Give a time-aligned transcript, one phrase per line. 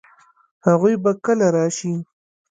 [0.67, 1.93] هغوی به کله راشي؟